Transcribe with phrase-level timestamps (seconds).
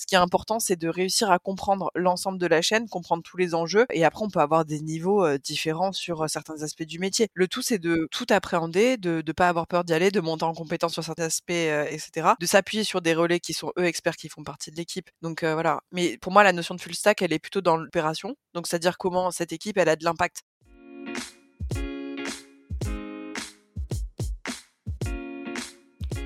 [0.00, 3.36] Ce qui est important, c'est de réussir à comprendre l'ensemble de la chaîne, comprendre tous
[3.36, 7.28] les enjeux, et après, on peut avoir des niveaux différents sur certains aspects du métier.
[7.34, 10.44] Le tout, c'est de tout appréhender, de ne pas avoir peur d'y aller, de monter
[10.44, 12.28] en compétence sur certains aspects, etc.
[12.40, 15.10] De s'appuyer sur des relais qui sont eux experts, qui font partie de l'équipe.
[15.20, 15.80] Donc voilà.
[15.92, 18.34] Mais pour moi, la notion de full stack, elle est plutôt dans l'opération.
[18.54, 20.44] Donc c'est-à-dire comment cette équipe, elle a de l'impact.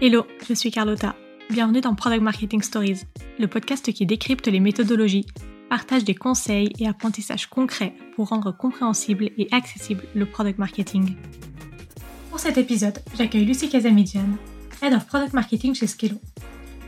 [0.01, 1.17] Hello, je suis Carlotta.
[1.55, 3.03] Bienvenue dans Product Marketing Stories,
[3.39, 5.25] le podcast qui décrypte les méthodologies,
[5.71, 11.15] partage des conseils et apprentissages concrets pour rendre compréhensible et accessible le product marketing.
[12.29, 14.27] Pour cet épisode, j'accueille Lucie Casamidian,
[14.83, 16.17] Head of Product Marketing chez Skello.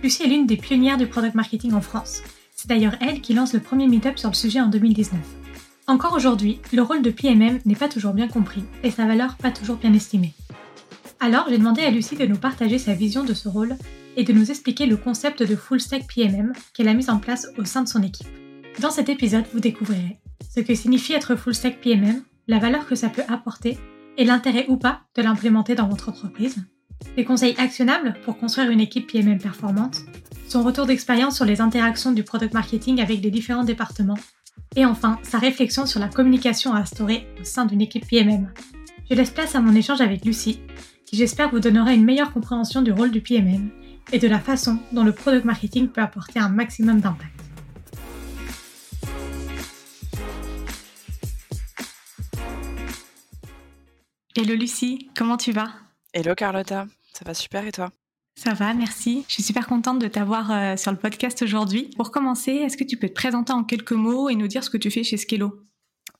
[0.02, 2.22] Lucie est l'une des pionnières du product marketing en France.
[2.56, 5.20] C'est d'ailleurs elle qui lance le premier meetup sur le sujet en 2019.
[5.86, 9.52] Encore aujourd'hui, le rôle de PMM n'est pas toujours bien compris et sa valeur pas
[9.52, 10.34] toujours bien estimée.
[11.18, 13.76] Alors, j'ai demandé à Lucie de nous partager sa vision de ce rôle
[14.16, 17.48] et de nous expliquer le concept de Full Stack PMM qu'elle a mis en place
[17.58, 18.28] au sein de son équipe.
[18.80, 20.18] Dans cet épisode, vous découvrirez
[20.54, 23.78] ce que signifie être Full Stack PMM, la valeur que ça peut apporter
[24.18, 26.56] et l'intérêt ou pas de l'implémenter dans votre entreprise,
[27.16, 30.00] des conseils actionnables pour construire une équipe PMM performante,
[30.48, 34.18] son retour d'expérience sur les interactions du product marketing avec les différents départements,
[34.76, 38.52] et enfin sa réflexion sur la communication à instaurer au sein d'une équipe PMM.
[39.10, 40.60] Je laisse place à mon échange avec Lucie,
[41.06, 43.70] qui j'espère vous donnera une meilleure compréhension du rôle du PMM
[44.12, 47.32] et de la façon dont le product marketing peut apporter un maximum d'impact.
[54.36, 55.72] Hello Lucie, comment tu vas?
[56.12, 57.90] Hello Carlotta, ça va super et toi?
[58.38, 59.24] Ça va, merci.
[59.28, 61.88] Je suis super contente de t'avoir euh, sur le podcast aujourd'hui.
[61.96, 64.68] Pour commencer, est-ce que tu peux te présenter en quelques mots et nous dire ce
[64.68, 65.62] que tu fais chez Skello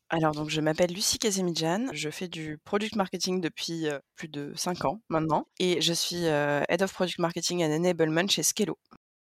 [0.09, 4.85] alors donc je m'appelle Lucie Kazemidjan, je fais du product marketing depuis plus de 5
[4.85, 8.79] ans maintenant et je suis Head of Product Marketing and Enablement chez Skello.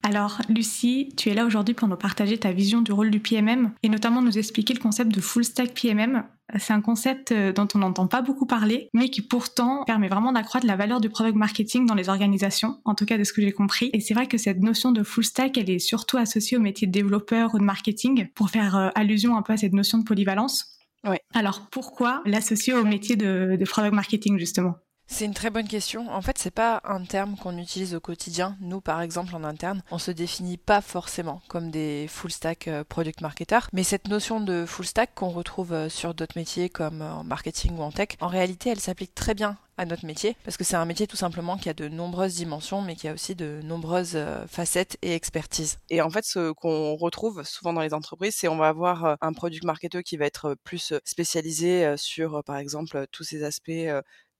[0.05, 3.71] Alors, Lucie, tu es là aujourd'hui pour nous partager ta vision du rôle du PMM
[3.81, 6.23] et notamment nous expliquer le concept de full stack PMM.
[6.59, 10.31] C'est un concept euh, dont on n'entend pas beaucoup parler, mais qui pourtant permet vraiment
[10.31, 13.41] d'accroître la valeur du product marketing dans les organisations, en tout cas de ce que
[13.41, 13.89] j'ai compris.
[13.93, 16.85] Et c'est vrai que cette notion de full stack, elle est surtout associée au métier
[16.85, 20.03] de développeur ou de marketing, pour faire euh, allusion un peu à cette notion de
[20.03, 20.77] polyvalence.
[21.03, 21.19] Ouais.
[21.33, 24.75] Alors pourquoi l'associer au métier de, de product marketing justement?
[25.07, 26.09] C'est une très bonne question.
[26.09, 28.57] En fait, c'est pas un terme qu'on utilise au quotidien.
[28.59, 32.83] Nous, par exemple, en interne, on se définit pas forcément comme des full stack euh,
[32.83, 37.01] product marketers, mais cette notion de full stack qu'on retrouve euh, sur d'autres métiers comme
[37.01, 40.37] euh, en marketing ou en tech, en réalité, elle s'applique très bien à notre métier
[40.45, 43.13] parce que c'est un métier tout simplement qui a de nombreuses dimensions mais qui a
[43.13, 44.17] aussi de nombreuses
[44.47, 45.79] facettes et expertises.
[45.89, 49.33] Et en fait ce qu'on retrouve souvent dans les entreprises c'est on va avoir un
[49.33, 53.91] product marketer qui va être plus spécialisé sur par exemple tous ces aspects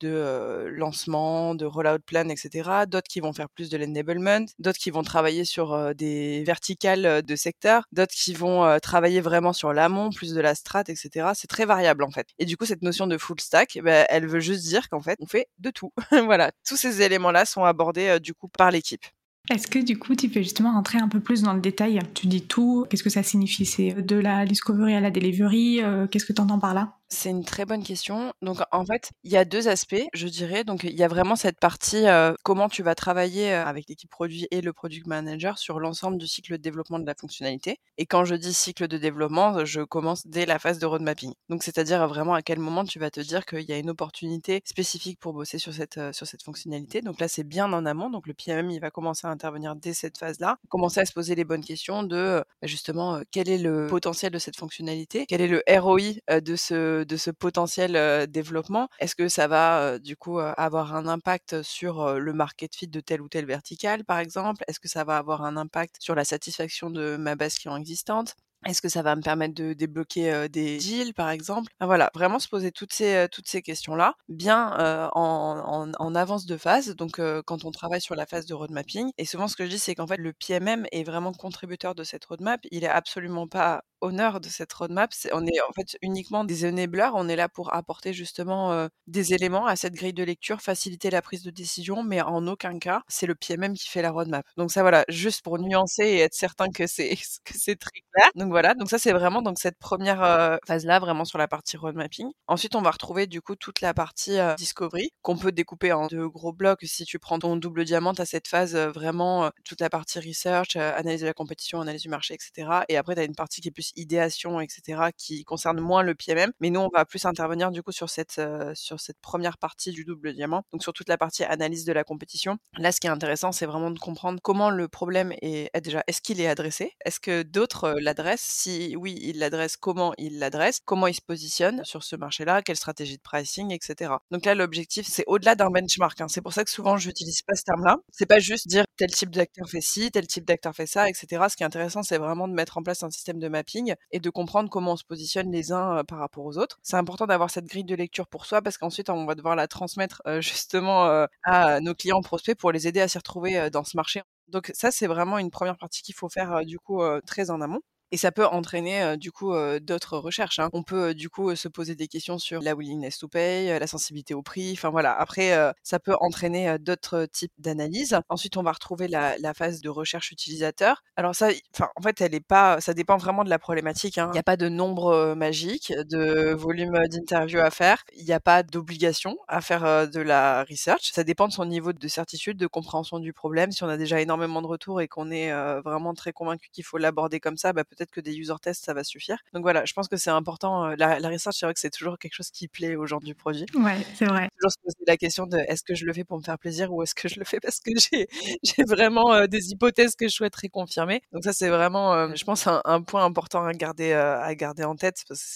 [0.01, 2.85] de lancement, de rollout plan, etc.
[2.87, 7.35] D'autres qui vont faire plus de l'enablement, d'autres qui vont travailler sur des verticales de
[7.35, 11.31] secteur, d'autres qui vont travailler vraiment sur l'amont, plus de la strat, etc.
[11.33, 12.27] C'est très variable en fait.
[12.39, 15.17] Et du coup, cette notion de full stack, bah, elle veut juste dire qu'en fait,
[15.21, 15.91] on fait de tout.
[16.25, 19.05] voilà, tous ces éléments-là sont abordés du coup par l'équipe.
[19.51, 21.99] Est-ce que du coup, tu peux justement rentrer un peu plus dans le détail?
[22.15, 23.65] Tu dis tout, qu'est-ce que ça signifie?
[23.65, 26.97] C'est de la discovery à la delivery Qu'est-ce que tu entends par là?
[27.09, 28.33] C'est une très bonne question.
[28.41, 30.63] Donc en fait, il y a deux aspects, je dirais.
[30.63, 32.05] Donc il y a vraiment cette partie
[32.43, 36.53] comment tu vas travailler avec l'équipe produit et le product manager sur l'ensemble du cycle
[36.53, 37.79] de développement de la fonctionnalité.
[37.97, 41.33] Et quand je dis cycle de développement, je commence dès la phase de road mapping.
[41.49, 44.61] Donc c'est-à-dire vraiment à quel moment tu vas te dire qu'il y a une opportunité
[44.65, 47.01] spécifique pour bosser sur cette sur cette fonctionnalité.
[47.01, 48.09] Donc là, c'est bien en amont.
[48.09, 51.35] Donc le PMM, il va commencer à intervenir dès cette phase-là, commencer à se poser
[51.35, 55.47] les bonnes questions de bah, justement quel est le potentiel de cette fonctionnalité, quel est
[55.47, 60.95] le ROI de ce de ce potentiel développement Est-ce que ça va du coup avoir
[60.95, 64.63] un impact sur le market fit de telle ou telle verticale, par exemple?
[64.67, 68.35] Est-ce que ça va avoir un impact sur la satisfaction de ma base client existante?
[68.65, 71.71] Est-ce que ça va me permettre de débloquer des deals, par exemple?
[71.79, 77.21] Voilà, vraiment se poser toutes ces, ces questions-là, bien en, en, avance de phase, donc
[77.45, 79.11] quand on travaille sur la phase de road mapping.
[79.19, 82.03] Et souvent, ce que je dis, c'est qu'en fait, le PMM est vraiment contributeur de
[82.03, 82.59] cette roadmap.
[82.71, 85.11] Il est absolument pas honneur de cette roadmap.
[85.33, 87.11] on est en fait uniquement des enablers.
[87.13, 91.21] On est là pour apporter justement des éléments à cette grille de lecture, faciliter la
[91.21, 94.45] prise de décision, mais en aucun cas, c'est le PMM qui fait la roadmap.
[94.57, 97.15] Donc ça, voilà, juste pour nuancer et être certain que c'est
[97.79, 98.29] très clair.
[98.35, 101.95] Donc voilà, donc ça c'est vraiment donc cette première phase-là, vraiment sur la partie road
[101.95, 102.29] mapping.
[102.47, 106.27] Ensuite, on va retrouver du coup toute la partie discovery qu'on peut découper en deux
[106.29, 106.83] gros blocs.
[106.83, 111.21] Si tu prends ton double diamant, à cette phase vraiment toute la partie research, analyse
[111.21, 112.69] de la compétition, analyse du marché, etc.
[112.89, 116.15] Et après, tu as une partie qui est plus idéation, etc., qui concerne moins le
[116.15, 116.51] PMM.
[116.59, 118.41] Mais nous, on va plus intervenir du coup sur cette,
[118.73, 122.03] sur cette première partie du double diamant, donc sur toute la partie analyse de la
[122.03, 122.57] compétition.
[122.77, 126.21] Là, ce qui est intéressant, c'est vraiment de comprendre comment le problème est déjà, est-ce
[126.21, 126.93] qu'il est adressé?
[127.05, 128.41] Est-ce que d'autres l'adressent?
[128.41, 130.79] Si oui, ils l'adressent, comment ils l'adressent?
[130.85, 132.61] Comment ils se positionnent sur ce marché-là?
[132.61, 134.13] Quelle stratégie de pricing, etc.
[134.31, 136.19] Donc là, l'objectif, c'est au-delà d'un benchmark.
[136.21, 136.27] Hein.
[136.27, 137.97] C'est pour ça que souvent, je n'utilise pas ce terme-là.
[138.11, 141.43] C'est pas juste dire tel type d'acteur fait ci, tel type d'acteur fait ça, etc.
[141.49, 144.19] Ce qui est intéressant, c'est vraiment de mettre en place un système de mapping et
[144.19, 146.79] de comprendre comment on se positionne les uns par rapport aux autres.
[146.81, 149.67] C'est important d'avoir cette grille de lecture pour soi parce qu'ensuite, on va devoir la
[149.67, 154.21] transmettre justement à nos clients prospects pour les aider à s'y retrouver dans ce marché.
[154.47, 157.81] Donc ça, c'est vraiment une première partie qu'il faut faire du coup très en amont.
[158.11, 160.59] Et ça peut entraîner du coup d'autres recherches.
[160.59, 160.69] Hein.
[160.73, 164.33] On peut du coup se poser des questions sur la willingness to pay, la sensibilité
[164.33, 164.73] au prix.
[164.73, 165.13] Enfin voilà.
[165.17, 165.53] Après,
[165.83, 168.17] ça peut entraîner d'autres types d'analyses.
[168.29, 171.03] Ensuite, on va retrouver la, phase de recherche utilisateur.
[171.15, 171.49] Alors ça,
[171.95, 172.81] en fait, elle est pas.
[172.81, 174.17] Ça dépend vraiment de la problématique.
[174.17, 174.27] Hein.
[174.31, 178.03] Il n'y a pas de nombre magique, de volume d'interview à faire.
[178.17, 181.11] Il n'y a pas d'obligation à faire de la research.
[181.13, 183.71] Ça dépend de son niveau de certitude, de compréhension du problème.
[183.71, 186.97] Si on a déjà énormément de retours et qu'on est vraiment très convaincu qu'il faut
[186.97, 189.37] l'aborder comme ça, bah, peut-être que des user tests, ça va suffire.
[189.53, 190.87] Donc voilà, je pense que c'est important.
[190.97, 193.35] La, la research, c'est vrai que c'est toujours quelque chose qui plaît aux gens du
[193.35, 193.65] produit.
[193.75, 194.49] Ouais, c'est vrai.
[194.57, 196.91] Toujours se poser la question de est-ce que je le fais pour me faire plaisir
[196.93, 198.27] ou est-ce que je le fais parce que j'ai,
[198.87, 201.21] vraiment des hypothèses que je souhaiterais confirmer.
[201.31, 205.15] Donc ça, c'est vraiment, je pense, un, point important à garder, à garder en tête
[205.27, 205.47] parce que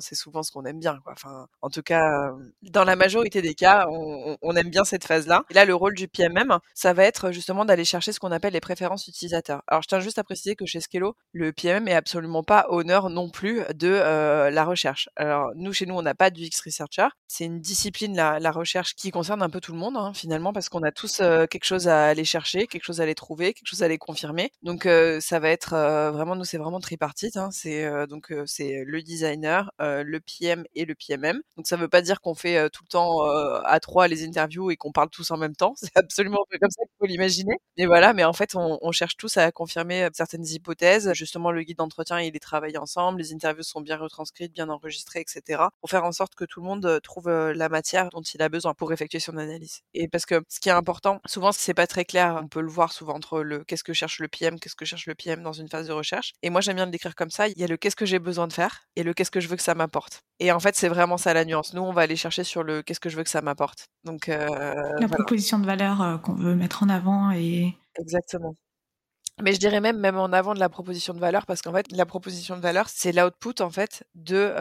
[0.00, 0.98] c'est souvent, ce qu'on aime bien.
[1.02, 1.12] Quoi.
[1.12, 2.32] Enfin, en tout cas,
[2.62, 5.44] dans la majorité des cas, on, on aime bien cette phase-là.
[5.50, 8.52] Et là, le rôle du PMM, ça va être justement d'aller chercher ce qu'on appelle
[8.52, 9.62] les préférences utilisateurs.
[9.66, 13.10] Alors, je tiens juste à préciser que chez Skello, le PMM est absolument pas honneur
[13.10, 13.88] non plus de
[14.50, 15.08] la recherche.
[15.16, 17.08] Alors nous, chez nous, on n'a pas du X-Researcher.
[17.28, 20.68] C'est une discipline, la, recherche, qui concerne un peu tout le monde, hein, finalement, parce
[20.68, 23.82] qu'on a tous quelque chose à aller chercher, quelque chose à aller trouver, quelque chose
[23.82, 24.50] à aller confirmer.
[24.62, 24.88] Donc
[25.20, 25.70] ça va être
[26.12, 27.36] vraiment, nous, c'est vraiment tripartite.
[27.36, 27.50] Hein.
[27.52, 31.40] c'est donc c'est le designer, le PM et le PMM.
[31.56, 33.22] Donc ça veut pas dire qu'on fait tout le temps
[33.64, 35.74] à trois les interviews et qu'on parle tous en même temps.
[35.86, 37.56] C'est absolument pas comme ça qu'il faut l'imaginer.
[37.78, 41.12] Mais voilà, mais en fait, on, on cherche tous à confirmer certaines hypothèses.
[41.14, 45.20] Justement, le guide d'entretien, il est travaillé ensemble, les interviews sont bien retranscrites, bien enregistrées,
[45.20, 45.62] etc.
[45.80, 48.74] pour faire en sorte que tout le monde trouve la matière dont il a besoin
[48.74, 49.80] pour effectuer son analyse.
[49.94, 52.68] Et parce que ce qui est important, souvent c'est pas très clair, on peut le
[52.68, 55.52] voir souvent entre le qu'est-ce que cherche le PM, qu'est-ce que cherche le PM dans
[55.52, 56.32] une phase de recherche.
[56.42, 58.18] Et moi j'aime bien le décrire comme ça, il y a le qu'est-ce que j'ai
[58.18, 60.20] besoin de faire et le qu'est-ce que je veux que ça m'apporte.
[60.40, 61.74] Et en fait c'est vraiment ça la nuance.
[61.74, 63.86] Nous on va aller chercher sur le qu'est-ce que je veux que ça m'apporte.
[64.04, 68.54] Donc la proposition de valeur qu'on veut mettre en avant et Exactement.
[69.42, 71.92] Mais je dirais même même en avant de la proposition de valeur parce qu'en fait,
[71.92, 74.54] la proposition de valeur, c'est l'output en fait de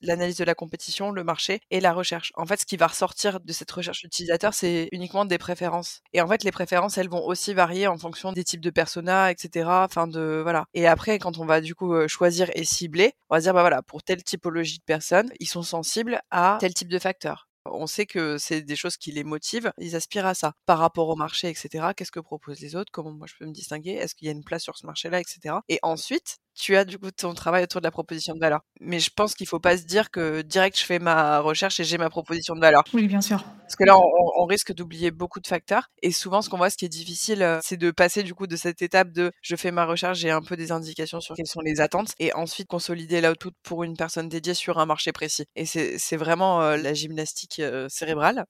[0.00, 2.32] l'analyse de la compétition, le marché et la recherche.
[2.36, 6.00] En fait, ce qui va ressortir de cette recherche utilisateur, c'est uniquement des préférences.
[6.14, 9.30] Et en fait, les préférences, elles vont aussi varier en fonction des types de personas,
[9.30, 9.84] etc.
[9.84, 10.64] Enfin de voilà.
[10.72, 13.82] Et après, quand on va du coup choisir et cibler, on va dire bah voilà,
[13.82, 17.46] pour telle typologie de personnes, ils sont sensibles à tel type de facteurs.
[17.66, 20.54] On sait que c'est des choses qui les motivent, ils aspirent à ça.
[20.66, 22.92] Par rapport au marché, etc., qu'est-ce que proposent les autres?
[22.92, 23.92] Comment moi je peux me distinguer?
[23.92, 25.56] Est-ce qu'il y a une place sur ce marché-là, etc.
[25.68, 28.60] Et ensuite, tu as du coup ton travail autour de la proposition de valeur.
[28.80, 31.84] Mais je pense qu'il faut pas se dire que direct je fais ma recherche et
[31.84, 32.84] j'ai ma proposition de valeur.
[32.92, 33.42] Oui, bien sûr.
[33.64, 35.88] Parce que là, on, risque d'oublier beaucoup de facteurs.
[36.02, 38.46] Et souvent, ce qu'on voit, ce qui est difficile, euh, c'est de passer du coup
[38.46, 41.46] de cette étape de je fais ma recherche, j'ai un peu des indications sur quelles
[41.46, 45.46] sont les attentes, et ensuite consolider l'output pour une personne dédiée sur un marché précis.
[45.56, 48.44] Et c'est vraiment euh, la gymnastique euh, cérébrale.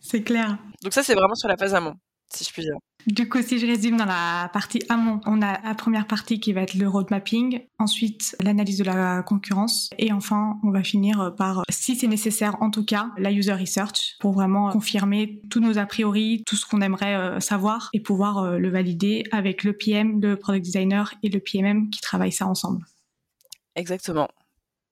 [0.00, 0.56] c'est clair.
[0.82, 1.96] Donc ça, c'est vraiment sur la phase amont
[2.34, 2.76] si je puis dire.
[3.06, 6.54] Du coup, si je résume dans la partie amont, on a la première partie qui
[6.54, 11.34] va être le road mapping, ensuite l'analyse de la concurrence, et enfin, on va finir
[11.36, 15.76] par, si c'est nécessaire en tout cas, la user research pour vraiment confirmer tous nos
[15.76, 19.74] a priori, tout ce qu'on aimerait euh, savoir et pouvoir euh, le valider avec le
[19.74, 22.86] PM, le product designer et le PMM qui travaillent ça ensemble.
[23.76, 24.28] Exactement.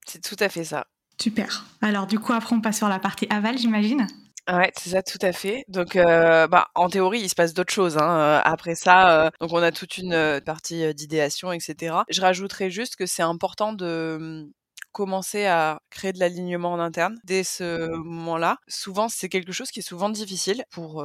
[0.07, 0.87] C'est tout à fait ça.
[1.19, 1.65] Super.
[1.81, 4.07] Alors du coup, après, on passe sur la partie aval, j'imagine
[4.51, 5.65] Ouais, c'est ça, tout à fait.
[5.69, 7.97] Donc, euh, bah, en théorie, il se passe d'autres choses.
[7.97, 8.11] Hein.
[8.19, 11.95] Euh, après ça, euh, donc on a toute une partie d'idéation, etc.
[12.11, 14.51] Je rajouterais juste que c'est important de
[14.93, 18.59] commencer à créer de l'alignement en interne dès ce moment-là.
[18.69, 21.05] Souvent, c'est quelque chose qui est souvent difficile pour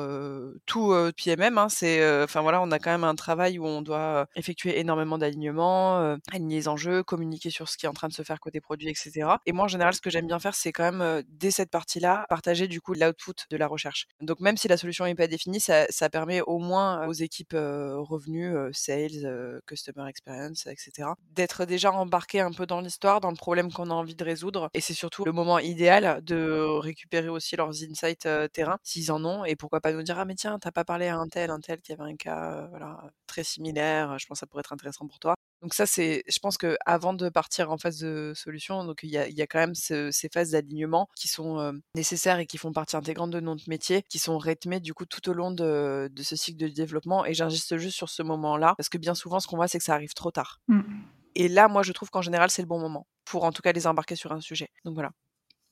[0.66, 1.58] tout PMM.
[1.58, 1.70] Hein.
[1.70, 6.18] C'est, enfin voilà, on a quand même un travail où on doit effectuer énormément d'alignement,
[6.32, 8.90] aligner les enjeux, communiquer sur ce qui est en train de se faire côté produit,
[8.90, 9.30] etc.
[9.46, 12.26] Et moi, en général, ce que j'aime bien faire, c'est quand même dès cette partie-là
[12.30, 14.08] partager du coup l'output de la recherche.
[14.22, 17.56] Donc même si la solution n'est pas définie, ça, ça, permet au moins aux équipes
[17.56, 21.10] revenus, sales, customer experience, etc.
[21.32, 24.70] d'être déjà embarquées un peu dans l'histoire, dans le problème qu'on a envie de résoudre.
[24.74, 29.46] Et c'est surtout le moment idéal de récupérer aussi leurs insights terrain, s'ils en ont,
[29.46, 31.60] et pourquoi pas nous dire ah mais tiens, t'as pas parlé à un tel, un
[31.60, 34.18] tel qui avait un cas voilà très similaire.
[34.20, 35.36] Je pense que ça pourrait être intéressant pour toi.
[35.62, 39.10] Donc ça, c'est, je pense que avant de partir en phase de solution, donc il
[39.10, 42.72] y a, y a quand même ces phases d'alignement qui sont nécessaires et qui font
[42.72, 46.36] partie intégrante de notre métier, qui sont rythmées du coup tout au long de, ce
[46.36, 47.26] cycle de développement.
[47.26, 49.84] Et j'insiste juste sur ce moment-là, parce que bien souvent, ce qu'on voit, c'est que
[49.84, 50.60] ça arrive trop tard.
[50.68, 50.82] Mmh.
[51.40, 53.72] Et là, moi, je trouve qu'en général, c'est le bon moment pour en tout cas
[53.72, 54.70] les embarquer sur un sujet.
[54.86, 55.12] Donc voilà.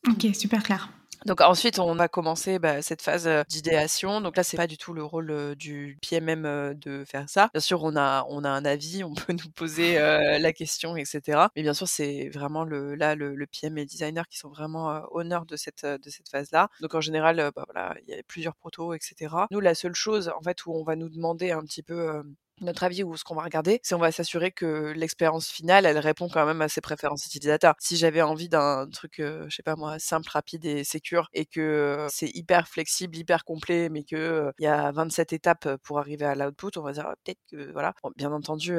[0.08, 0.90] Ok, super clair.
[1.26, 4.22] Donc ensuite, on a commencé bah, cette phase d'idéation.
[4.22, 7.50] Donc là, c'est pas du tout le rôle du PMM de faire ça.
[7.52, 11.48] Bien sûr, on a on a un avis, on peut nous poser la question, etc.
[11.56, 14.50] Mais bien sûr, c'est vraiment le là le, le, PM et le designer qui sont
[14.50, 16.70] vraiment honneurs de cette de cette phase-là.
[16.82, 19.34] Donc en général, bah, voilà, il y a plusieurs protos, etc.
[19.50, 22.22] Nous, la seule chose en fait où on va nous demander un petit peu
[22.62, 25.98] notre avis ou ce qu'on va regarder, c'est on va s'assurer que l'expérience finale, elle
[26.00, 27.76] répond quand même à ses préférences utilisateurs.
[27.80, 32.08] Si j'avais envie d'un truc, je sais pas moi, simple, rapide et sécure, et que
[32.10, 36.36] c'est hyper flexible, hyper complet, mais que il y a 27 étapes pour arriver à
[36.36, 37.94] l'output, on va dire peut-être que voilà.
[38.16, 38.78] bien entendu,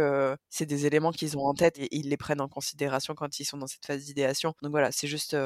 [0.49, 3.45] c'est des éléments qu'ils ont en tête et ils les prennent en considération quand ils
[3.45, 4.55] sont dans cette phase d'idéation.
[4.63, 5.37] Donc voilà, c'est juste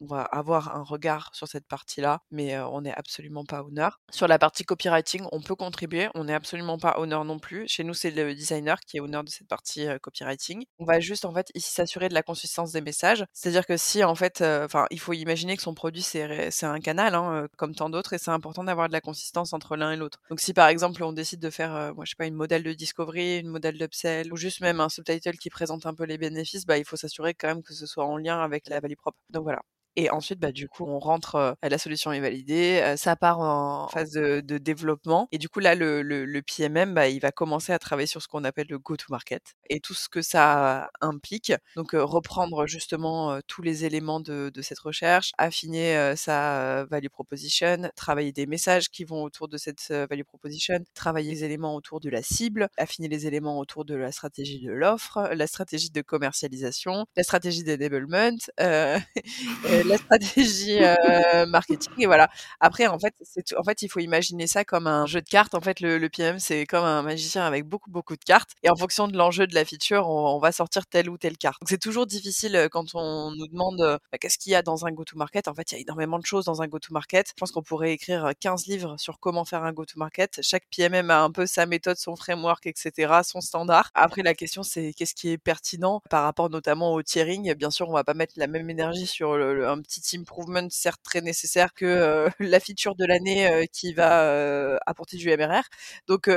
[0.00, 4.00] on va avoir un regard sur cette partie-là, mais on n'est absolument pas honneur.
[4.10, 7.66] Sur la partie copywriting, on peut contribuer, on n'est absolument pas honneur non plus.
[7.68, 10.64] Chez nous, c'est le designer qui est honneur de cette partie copywriting.
[10.78, 14.04] On va juste en fait ici s'assurer de la consistance des messages, c'est-à-dire que si
[14.04, 17.90] en fait, enfin, il faut imaginer que son produit c'est un canal, hein, comme tant
[17.90, 20.20] d'autres, et c'est important d'avoir de la consistance entre l'un et l'autre.
[20.30, 22.72] Donc si par exemple on décide de faire, moi je sais pas, une modèle de
[22.72, 26.66] discovery, une modèle d'upsell, ou juste même un subtitle qui présente un peu les bénéfices,
[26.66, 29.18] bah il faut s'assurer quand même que ce soit en lien avec la value propre.
[29.30, 29.60] Donc voilà.
[30.00, 34.12] Et ensuite, bah, du coup, on rentre, la solution est validée, ça part en phase
[34.12, 35.26] de, développement.
[35.32, 38.44] Et du coup, là, le, PMM, bah, il va commencer à travailler sur ce qu'on
[38.44, 41.52] appelle le go-to-market et tout ce que ça implique.
[41.74, 48.30] Donc, reprendre justement tous les éléments de, de, cette recherche, affiner sa value proposition, travailler
[48.30, 52.22] des messages qui vont autour de cette value proposition, travailler les éléments autour de la
[52.22, 57.24] cible, affiner les éléments autour de la stratégie de l'offre, la stratégie de commercialisation, la
[57.24, 58.98] stratégie d'enablement, euh,
[59.88, 62.28] la stratégie euh, marketing et voilà.
[62.60, 65.54] Après en fait, c'est en fait il faut imaginer ça comme un jeu de cartes.
[65.54, 68.70] En fait, le, le PM c'est comme un magicien avec beaucoup beaucoup de cartes et
[68.70, 71.60] en fonction de l'enjeu de la feature, on, va sortir telle ou telle carte.
[71.60, 74.62] Donc c'est toujours difficile euh, quand on nous demande euh, bah, qu'est-ce qu'il y a
[74.62, 75.48] dans un go-to-market.
[75.48, 77.28] En fait, il y a énormément de choses dans un go-to-market.
[77.28, 80.40] Je pense qu'on pourrait écrire 15 livres sur comment faire un go-to-market.
[80.42, 83.90] Chaque PMM a un peu sa méthode, son framework, etc., son standard.
[83.94, 87.54] Après, la question c'est qu'est-ce qui est pertinent par rapport notamment au tiering?
[87.54, 91.00] Bien sûr, on va pas mettre la même énergie sur le, un petit improvement certes
[91.02, 95.64] très nécessaire que la feature de l'année qui va apporter du MRR.
[96.08, 96.28] Donc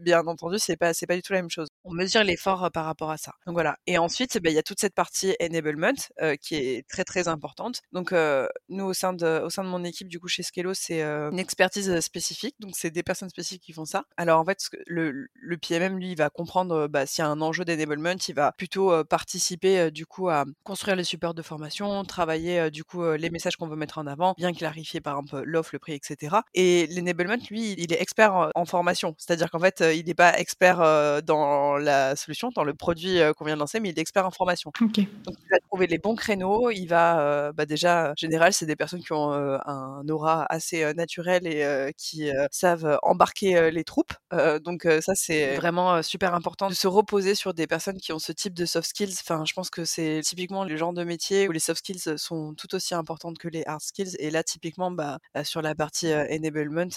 [0.00, 1.69] bien entendu, c'est pas c'est pas du tout la même chose.
[1.84, 3.32] On mesure l'effort par rapport à ça.
[3.46, 3.76] Donc voilà.
[3.86, 5.92] Et ensuite, bah, il y a toute cette partie enablement
[6.40, 7.80] qui est très très importante.
[7.92, 8.12] Donc
[8.68, 11.38] nous au sein de au sein de mon équipe du coup chez Scalo, c'est une
[11.38, 12.56] expertise spécifique.
[12.60, 14.04] Donc c'est des personnes spécifiques qui font ça.
[14.16, 17.40] Alors en fait, le, le PMM lui il va comprendre bah, s'il y a un
[17.40, 22.70] enjeu d'enablement, il va plutôt participer du coup à construire les supports de formation, travailler
[22.70, 25.78] du coup les messages qu'on veut mettre en avant, bien clarifier par exemple l'offre, le
[25.78, 26.36] prix, etc.
[26.54, 31.22] Et l'enablement, lui, il est expert en formation, c'est-à-dire qu'en fait, il n'est pas expert
[31.22, 34.30] dans la solution, dans le produit qu'on vient de lancer, mais il est expert en
[34.30, 34.72] formation.
[34.80, 36.70] Donc, il va trouver les bons créneaux.
[36.70, 41.46] Il va, bah, déjà, en général, c'est des personnes qui ont un aura assez naturel
[41.46, 44.12] et qui savent embarquer les troupes.
[44.64, 48.32] donc ça, c'est vraiment super important de se reposer sur des personnes qui ont ce
[48.32, 49.14] type de soft skills.
[49.20, 52.54] Enfin, je pense que c'est typiquement le genre de métier où les soft skills sont
[52.54, 54.16] tout aussi importantes que les hard skills.
[54.18, 56.88] Et là, typiquement, bah, sur la partie enablement,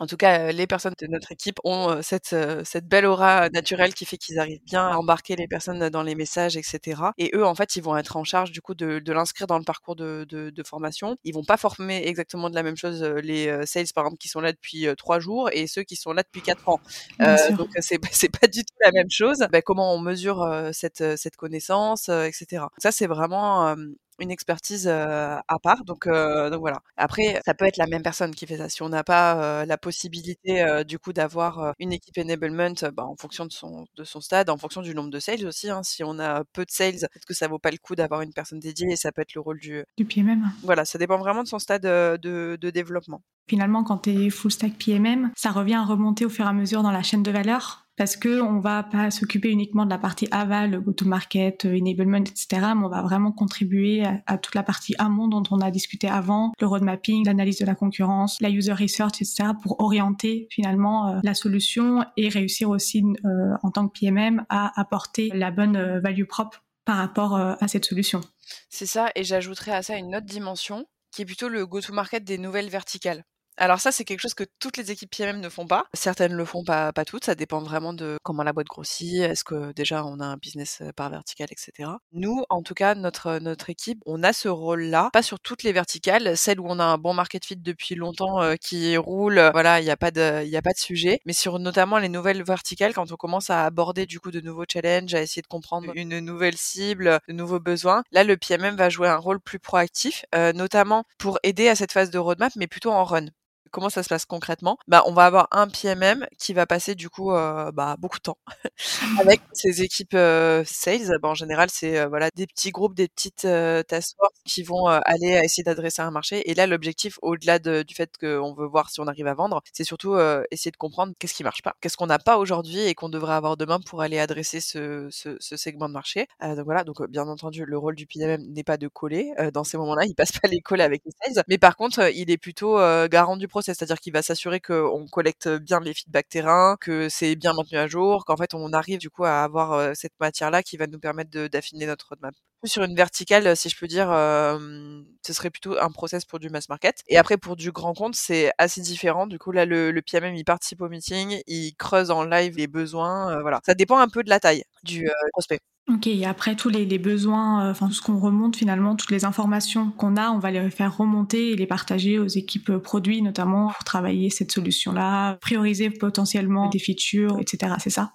[0.00, 4.04] en tout cas, les personnes de notre équipe ont cette, cette belle aura naturelle qui
[4.04, 7.02] fait qu'ils arrivent bien à embarquer les personnes dans les messages, etc.
[7.18, 9.58] Et eux, en fait, ils vont être en charge du coup de, de l'inscrire dans
[9.58, 11.16] le parcours de, de, de, formation.
[11.24, 14.40] Ils vont pas former exactement de la même chose les sales, par exemple, qui sont
[14.40, 16.80] là depuis trois jours et ceux qui sont là depuis quatre ans.
[17.20, 19.38] Euh, donc c'est pas du tout la même chose.
[19.50, 22.64] Bah, comment on mesure cette cette connaissance, etc.
[22.78, 23.74] Ça, c'est vraiment
[24.18, 25.84] une expertise à part.
[25.84, 26.80] Donc, donc voilà.
[26.96, 28.68] Après, ça peut être la même personne qui fait ça.
[28.68, 33.46] Si on n'a pas la possibilité du coup d'avoir une équipe enablement bah, en fonction
[33.46, 35.70] de son, de son stade, en fonction du nombre de sales aussi.
[35.70, 35.82] Hein.
[35.82, 38.32] Si on a peu de sales, peut-être que ça vaut pas le coup d'avoir une
[38.32, 40.50] personne dédiée et ça peut être le rôle du, du PMM.
[40.62, 43.22] Voilà, ça dépend vraiment de son stade de, de développement.
[43.48, 46.52] Finalement, quand tu es full stack PMM, ça revient à remonter au fur et à
[46.52, 47.87] mesure dans la chaîne de valeur?
[47.98, 52.46] Parce que on va pas s'occuper uniquement de la partie aval, go-to-market, euh, enablement, etc.,
[52.76, 56.52] mais on va vraiment contribuer à, toute la partie amont dont on a discuté avant,
[56.60, 61.20] le road mapping, l'analyse de la concurrence, la user research, etc., pour orienter finalement euh,
[61.24, 63.28] la solution et réussir aussi euh,
[63.64, 68.22] en tant que PMM à apporter la bonne value propre par rapport à cette solution.
[68.70, 72.38] C'est ça et j'ajouterais à ça une autre dimension qui est plutôt le go-to-market des
[72.38, 73.24] nouvelles verticales.
[73.60, 75.86] Alors ça, c'est quelque chose que toutes les équipes PMM ne font pas.
[75.92, 77.24] Certaines le font, pas, pas toutes.
[77.24, 79.22] Ça dépend vraiment de comment la boîte grossit.
[79.22, 81.90] Est-ce que déjà on a un business par vertical, etc.
[82.12, 85.10] Nous, en tout cas, notre, notre équipe, on a ce rôle-là.
[85.12, 86.36] Pas sur toutes les verticales.
[86.36, 89.90] Celles où on a un bon market fit depuis longtemps qui roule, voilà, il n'y
[89.90, 91.20] a, pas de, y a pas de sujet.
[91.26, 94.66] Mais sur notamment les nouvelles verticales, quand on commence à aborder du coup de nouveaux
[94.72, 98.88] challenges, à essayer de comprendre une nouvelle cible, de nouveaux besoins, là, le PMM va
[98.88, 100.24] jouer un rôle plus proactif,
[100.54, 103.26] notamment pour aider à cette phase de roadmap, mais plutôt en run.
[103.70, 104.78] Comment ça se passe concrètement?
[104.88, 108.22] Bah, on va avoir un PMM qui va passer du coup euh, bah, beaucoup de
[108.22, 108.38] temps
[109.20, 111.18] avec ses équipes euh, sales.
[111.20, 113.46] Bah, en général, c'est euh, voilà des petits groupes, des petites
[113.88, 116.48] task force qui vont aller essayer d'adresser un marché.
[116.50, 119.84] Et là, l'objectif, au-delà du fait qu'on veut voir si on arrive à vendre, c'est
[119.84, 120.16] surtout
[120.50, 123.34] essayer de comprendre qu'est-ce qui marche pas, qu'est-ce qu'on n'a pas aujourd'hui et qu'on devrait
[123.34, 126.26] avoir demain pour aller adresser ce, ce, segment de marché.
[126.40, 129.32] donc voilà, donc bien entendu, le rôle du PMM n'est pas de coller.
[129.52, 132.30] dans ces moments-là, il passe pas les calls avec les sales, mais par contre, il
[132.30, 137.08] est plutôt garant du c'est-à-dire qu'il va s'assurer qu'on collecte bien les feedbacks terrain, que
[137.08, 140.62] c'est bien maintenu à jour, qu'en fait on arrive du coup à avoir cette matière-là
[140.62, 142.34] qui va nous permettre d'affiner notre roadmap.
[142.64, 146.68] Sur une verticale, si je peux dire, ce serait plutôt un process pour du mass
[146.68, 147.02] market.
[147.06, 149.26] Et après, pour du grand compte, c'est assez différent.
[149.26, 152.66] Du coup, là, le, le PMM, il participe au meeting, il creuse en live les
[152.66, 153.40] besoins.
[153.42, 153.60] voilà.
[153.64, 155.60] Ça dépend un peu de la taille du prospect.
[155.88, 159.24] Ok, et après tous les, besoins, euh, enfin tout ce qu'on remonte finalement, toutes les
[159.24, 163.68] informations qu'on a, on va les faire remonter et les partager aux équipes produits notamment
[163.68, 167.74] pour travailler cette solution-là, prioriser potentiellement des features, etc.
[167.78, 168.12] C'est ça?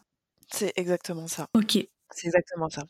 [0.52, 1.48] C'est exactement ça.
[1.56, 1.80] Ok.
[2.12, 2.84] C'est exactement ça.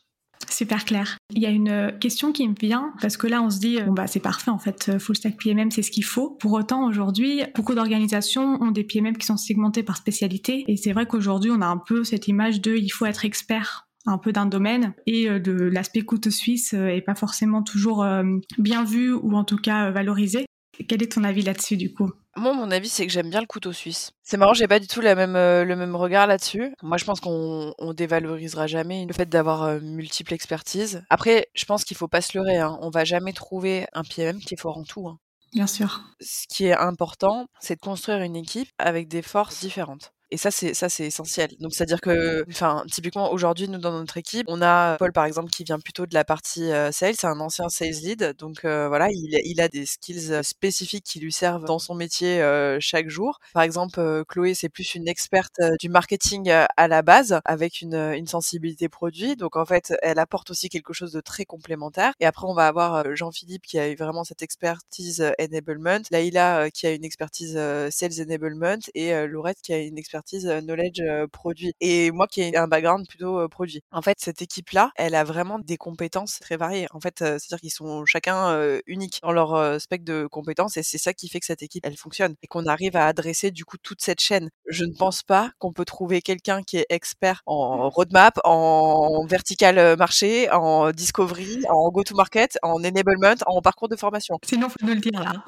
[0.50, 1.16] Super clair.
[1.30, 3.80] Il y a une euh, question qui me vient parce que là on se dit
[3.80, 6.30] bon bah c'est parfait en fait euh, full stack PMM c'est ce qu'il faut.
[6.30, 10.92] Pour autant aujourd'hui beaucoup d'organisations ont des PMM qui sont segmentés par spécialité et c'est
[10.92, 14.32] vrai qu'aujourd'hui on a un peu cette image de il faut être expert un peu
[14.32, 18.22] d'un domaine et euh, de l'aspect couteau suisse euh, est pas forcément toujours euh,
[18.58, 20.46] bien vu ou en tout cas valorisé.
[20.88, 22.10] Quel est ton avis là-dessus du coup?
[22.36, 24.10] Moi, mon avis, c'est que j'aime bien le couteau suisse.
[24.24, 26.74] C'est marrant, j'ai pas du tout la même, le même regard là-dessus.
[26.82, 31.04] Moi, je pense qu'on on dévalorisera jamais le fait d'avoir multiples expertises.
[31.10, 32.58] Après, je pense qu'il faut pas se leurrer.
[32.58, 32.76] Hein.
[32.80, 35.06] On va jamais trouver un PMM qui est fort en tout.
[35.06, 35.20] Hein.
[35.52, 36.02] Bien sûr.
[36.20, 40.13] Ce qui est important, c'est de construire une équipe avec des forces différentes.
[40.34, 41.50] Et ça, c'est ça, c'est essentiel.
[41.60, 45.48] Donc, c'est-à-dire que, enfin, typiquement aujourd'hui, nous dans notre équipe, on a Paul par exemple
[45.48, 49.40] qui vient plutôt de la partie sales, c'est un ancien sales lead, donc voilà, il,
[49.44, 52.42] il, a des skills spécifiques qui lui servent dans son métier
[52.80, 53.38] chaque jour.
[53.52, 58.26] Par exemple, Chloé, c'est plus une experte du marketing à la base, avec une, une,
[58.26, 59.36] sensibilité produit.
[59.36, 62.12] Donc en fait, elle apporte aussi quelque chose de très complémentaire.
[62.18, 66.88] Et après, on va avoir Jean-Philippe qui a eu vraiment cette expertise enablement, Laïla qui
[66.88, 67.52] a une expertise
[67.90, 72.68] sales enablement et Laurette qui a une expertise knowledge produit et moi qui ai un
[72.68, 73.80] background plutôt produit.
[73.90, 76.86] En fait, cette équipe-là, elle a vraiment des compétences très variées.
[76.92, 81.12] En fait, c'est-à-dire qu'ils sont chacun uniques dans leur spectre de compétences et c'est ça
[81.12, 84.02] qui fait que cette équipe, elle fonctionne et qu'on arrive à adresser du coup toute
[84.02, 84.50] cette chaîne.
[84.68, 89.96] Je ne pense pas qu'on peut trouver quelqu'un qui est expert en roadmap, en vertical
[89.96, 94.38] marché, en discovery, en go-to-market, en enablement, en parcours de formation.
[94.44, 95.44] Sinon, faut nous le dire là.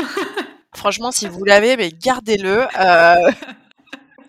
[0.74, 2.66] Franchement, si vous l'avez, mais gardez-le.
[2.78, 3.32] Euh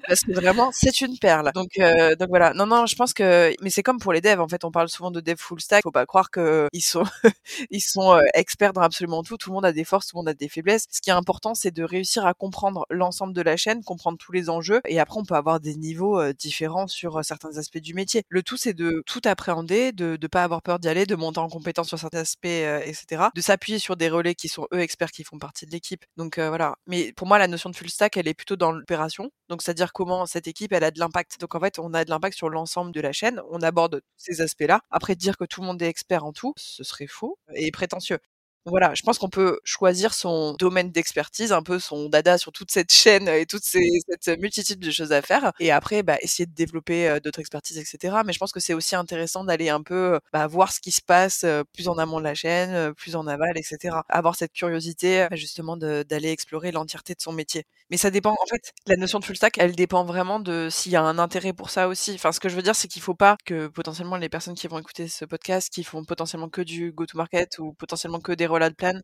[0.08, 1.52] parce que vraiment c'est une perle.
[1.54, 2.54] Donc euh, donc voilà.
[2.54, 4.90] Non non, je pense que mais c'est comme pour les devs en fait, on parle
[4.90, 7.04] souvent de dev full stack, faut pas croire que ils sont
[7.72, 10.22] ils sont euh, experts dans absolument tout, tout le monde a des forces, tout le
[10.22, 10.86] monde a des faiblesses.
[10.92, 14.32] Ce qui est important, c'est de réussir à comprendre l'ensemble de la chaîne, comprendre tous
[14.32, 17.94] les enjeux et après on peut avoir des niveaux euh, différents sur certains aspects du
[17.94, 18.24] métier.
[18.30, 21.40] Le tout c'est de tout appréhender, de ne pas avoir peur d'y aller, de monter
[21.40, 23.26] en compétence sur certains aspects etc.
[23.36, 26.06] De s'appuyer sur des relais qui sont eux experts qui font partie de l'équipe.
[26.18, 26.76] Donc voilà.
[26.88, 29.30] Mais pour moi la notion de full stack, elle est plutôt dans l'opération.
[29.50, 31.42] Donc c'est-à-dire comment cette équipe, elle a de l'impact.
[31.42, 33.42] Donc en fait, on a de l'impact sur l'ensemble de la chaîne.
[33.50, 34.82] On aborde ces aspects-là.
[34.92, 38.20] Après, dire que tout le monde est expert en tout, ce serait faux et prétentieux
[38.68, 42.72] voilà, je pense qu'on peut choisir son domaine d'expertise, un peu son dada sur toute
[42.72, 45.52] cette chaîne et toute cette multitude de choses à faire.
[45.60, 48.18] Et après, bah, essayer de développer d'autres expertises, etc.
[48.26, 51.02] Mais je pense que c'est aussi intéressant d'aller un peu bah, voir ce qui se
[51.02, 53.98] passe plus en amont de la chaîne, plus en aval, etc.
[54.10, 57.66] Avoir cette curiosité, justement, d'aller explorer l'entièreté de son métier.
[57.90, 60.92] Mais ça dépend, en fait, la notion de full stack, elle dépend vraiment de s'il
[60.92, 62.14] y a un intérêt pour ça aussi.
[62.16, 64.68] Enfin, ce que je veux dire, c'est qu'il faut pas que potentiellement les personnes qui
[64.68, 68.46] vont écouter ce podcast, qui font potentiellement que du go-to-market ou potentiellement que des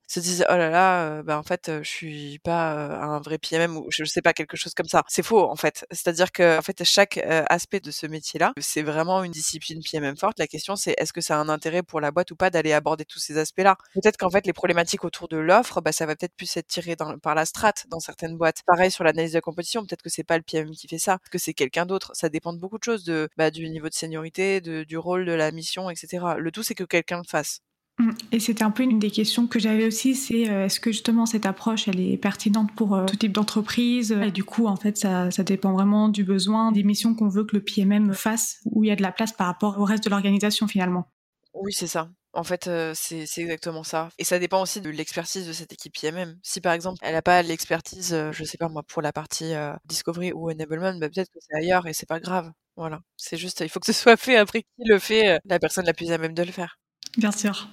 [0.07, 3.87] se disent oh là là bah en fait je suis pas un vrai PMM ou
[3.89, 5.85] je sais pas quelque chose comme ça c'est faux en fait.
[5.91, 7.17] C'est-à-dire que en fait chaque
[7.49, 10.39] aspect de ce métier là c'est vraiment une discipline PMM forte.
[10.39, 12.73] La question c'est est-ce que ça a un intérêt pour la boîte ou pas d'aller
[12.73, 16.05] aborder tous ces aspects là peut-être qu'en fait les problématiques autour de l'offre bah ça
[16.05, 18.61] va peut-être plus être tiré par la strate dans certaines boîtes.
[18.65, 21.19] Pareil sur l'analyse de la compétition peut-être que c'est pas le PMM qui fait ça
[21.31, 22.11] que c'est quelqu'un d'autre.
[22.15, 25.31] Ça dépend de beaucoup de choses de bah, du niveau de seniorité du rôle de
[25.33, 27.59] la mission etc le tout c'est que quelqu'un le fasse.
[28.31, 31.25] Et c'était un peu une des questions que j'avais aussi, c'est euh, est-ce que justement
[31.27, 34.11] cette approche, elle est pertinente pour euh, tout type d'entreprise?
[34.11, 37.43] Et du coup, en fait, ça, ça dépend vraiment du besoin, des missions qu'on veut
[37.45, 40.03] que le PMM fasse, où il y a de la place par rapport au reste
[40.03, 41.07] de l'organisation finalement.
[41.53, 42.09] Oui, c'est ça.
[42.33, 44.09] En fait, c'est exactement ça.
[44.17, 46.39] Et ça dépend aussi de l'expertise de cette équipe PMM.
[46.41, 49.53] Si par exemple, elle n'a pas l'expertise, je sais pas moi, pour la partie
[49.85, 52.51] discovery ou enablement, bah, peut-être que c'est ailleurs et c'est pas grave.
[52.75, 53.01] Voilà.
[53.17, 55.93] C'est juste, il faut que ce soit fait après qui le fait, la personne la
[55.93, 56.79] plus à même de le faire.
[57.17, 57.67] Bien sûr.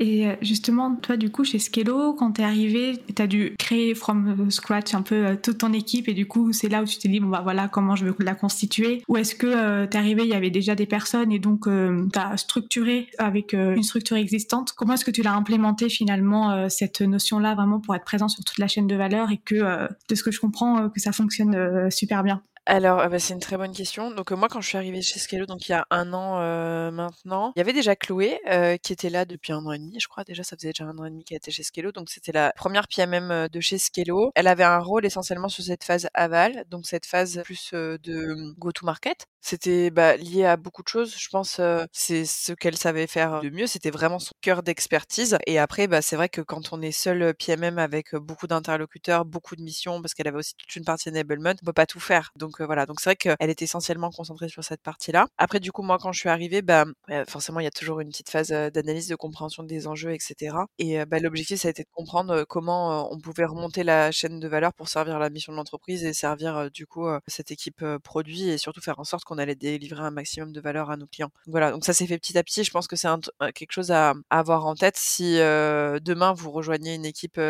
[0.00, 4.50] Et euh, justement, toi, du coup, chez Skello, quand t'es arrivé, t'as dû créer from
[4.50, 7.08] scratch un peu euh, toute ton équipe et du coup, c'est là où tu t'es
[7.08, 9.02] dit, bon, bah voilà, comment je veux la constituer.
[9.08, 11.68] Ou est-ce que euh, t'es arrivé, il y avait déjà des personnes et donc
[12.12, 14.72] t'as structuré avec une structure existante?
[14.72, 18.58] Comment est-ce que tu l'as implémenté finalement, cette notion-là, vraiment pour être présent sur toute
[18.58, 22.22] la chaîne de valeur et que, de ce que je comprends, que ça fonctionne super
[22.22, 22.42] bien?
[22.66, 24.12] Alors, euh, bah, c'est une très bonne question.
[24.12, 26.38] Donc, euh, moi, quand je suis arrivée chez Scalo, donc il y a un an
[26.40, 28.40] euh, maintenant, il y avait déjà Chloé
[28.82, 30.22] qui était là depuis un an et demi, je crois.
[30.24, 31.90] Déjà, ça faisait déjà un an et demi qu'elle était chez Scalo.
[31.90, 34.30] Donc, c'était la première PMM de chez Scalo.
[34.36, 39.26] Elle avait un rôle essentiellement sur cette phase aval, donc cette phase plus de go-to-market.
[39.40, 41.16] C'était bah, lié à beaucoup de choses.
[41.18, 43.66] Je pense c'est ce qu'elle savait faire de mieux.
[43.66, 45.36] C'était vraiment son cœur d'expertise.
[45.46, 49.56] Et après, bah, c'est vrai que quand on est seul PMM avec beaucoup d'interlocuteurs, beaucoup
[49.56, 52.30] de missions, parce qu'elle avait aussi toute une partie enablement, on peut pas tout faire.
[52.36, 55.26] Donc donc voilà, donc c'est vrai qu'elle est essentiellement concentrée sur cette partie-là.
[55.38, 56.84] Après, du coup, moi, quand je suis arrivée, bah,
[57.26, 60.56] forcément, il y a toujours une petite phase d'analyse, de compréhension des enjeux, etc.
[60.78, 64.48] Et bah, l'objectif, ça a été de comprendre comment on pouvait remonter la chaîne de
[64.48, 68.58] valeur pour servir la mission de l'entreprise et servir du coup cette équipe produit et
[68.58, 71.30] surtout faire en sorte qu'on allait délivrer un maximum de valeur à nos clients.
[71.46, 72.64] voilà, donc ça s'est fait petit à petit.
[72.64, 73.08] Je pense que c'est
[73.54, 77.40] quelque chose à, avoir en tête si demain vous rejoignez une équipe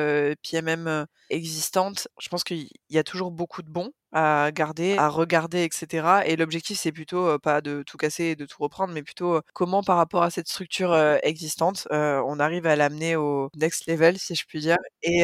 [0.43, 2.07] PMM existante.
[2.21, 6.23] Je pense qu'il y a toujours beaucoup de bons à garder, à regarder, etc.
[6.27, 9.83] Et l'objectif, c'est plutôt pas de tout casser et de tout reprendre, mais plutôt comment
[9.83, 14.45] par rapport à cette structure existante, on arrive à l'amener au next level, si je
[14.47, 15.23] puis dire, et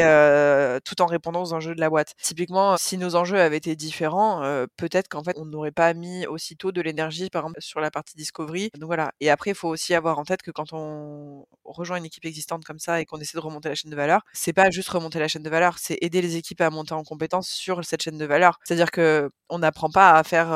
[0.85, 2.15] tout en répondant aux enjeux de la boîte.
[2.23, 4.43] Typiquement, si nos enjeux avaient été différents,
[4.77, 8.17] peut-être qu'en fait, on n'aurait pas mis aussitôt de l'énergie, par exemple, sur la partie
[8.17, 8.71] discovery.
[8.79, 9.13] Donc voilà.
[9.21, 12.65] Et après, il faut aussi avoir en tête que quand on rejoint une équipe existante
[12.65, 15.19] comme ça et qu'on essaie de remonter la chaîne de valeur, c'est pas juste remonter
[15.19, 18.19] la chaîne de valeur, c'est aider les équipes à monter en compétence sur cette chaîne
[18.19, 18.59] de valeur.
[18.79, 20.49] C'est-à-dire que on n'apprend pas à faire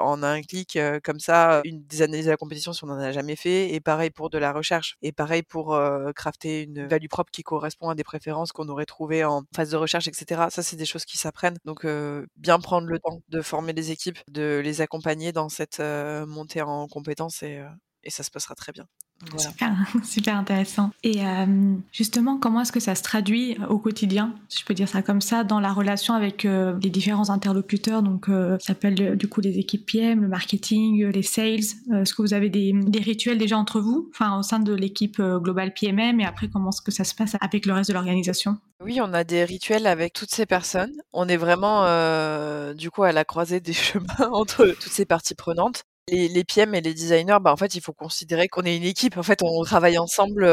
[0.00, 3.12] en un clic comme ça une des analyses de la compétition si on n'en a
[3.12, 3.74] jamais fait.
[3.74, 4.96] Et pareil pour de la recherche.
[5.02, 5.78] Et pareil pour
[6.14, 9.76] crafter une value propre qui correspond à des préférences qu'on aurait trouvées en phase de
[9.76, 10.46] recherche, etc.
[10.50, 11.58] Ça, c'est des choses qui s'apprennent.
[11.64, 11.86] Donc,
[12.36, 16.86] bien prendre le temps de former les équipes, de les accompagner dans cette montée en
[16.88, 17.60] compétences et
[18.08, 18.86] ça se passera très bien.
[20.04, 20.90] Super, intéressant.
[21.02, 24.88] Et euh, justement, comment est-ce que ça se traduit au quotidien, si je peux dire
[24.88, 28.02] ça comme ça, dans la relation avec euh, les différents interlocuteurs?
[28.02, 31.60] Donc, euh, ça s'appelle du coup les équipes PM, le marketing, les sales.
[31.94, 35.72] est-ce que vous avez des, rituels déjà entre vous, enfin au sein de l'équipe globale
[35.72, 38.58] PMM, et après comment est-ce que ça se passe avec le reste de l'organisation?
[38.82, 40.92] Oui, on a des rituels avec toutes ces personnes.
[41.12, 41.82] On est vraiment
[42.74, 45.84] du coup à la croisée des chemins entre toutes ces parties prenantes.
[46.08, 48.84] Les les PM et les designers, bah, en fait, il faut considérer qu'on est une
[48.84, 49.16] équipe.
[49.16, 50.44] En fait, on travaille ensemble,